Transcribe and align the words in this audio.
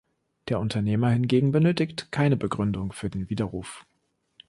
Der 0.47 0.59
Unternehmer 0.59 1.11
hingegen 1.11 1.51
benötigt 1.51 2.11
keine 2.11 2.35
Begründung 2.35 2.91
für 2.91 3.11
den 3.11 3.29
Widerruf. 3.29 3.85